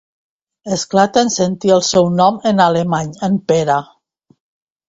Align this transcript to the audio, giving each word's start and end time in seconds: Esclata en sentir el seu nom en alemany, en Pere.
Esclata 0.75 1.21
en 1.25 1.29
sentir 1.35 1.71
el 1.75 1.83
seu 1.89 2.09
nom 2.21 2.39
en 2.53 2.65
alemany, 2.69 3.15
en 3.29 3.37
Pere. 3.53 3.77